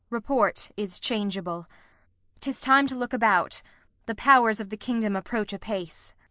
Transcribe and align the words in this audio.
Kent. 0.05 0.09
Report 0.13 0.71
is 0.77 0.99
changeable. 0.99 1.67
'Tis 2.39 2.59
time 2.59 2.87
to 2.87 2.95
look 2.95 3.13
about; 3.13 3.61
the 4.07 4.15
powers 4.15 4.59
of 4.59 4.71
the 4.71 4.75
kingdom 4.75 5.15
approach 5.15 5.53
apace. 5.53 6.15